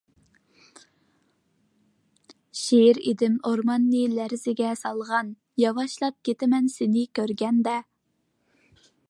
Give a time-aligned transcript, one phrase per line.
[2.61, 5.31] شىر ئىدىم ئورماننى لەرزىگە سالغان،
[5.65, 7.77] ياۋاشلاپ كىتىمەن سىنى كۆرگەندە.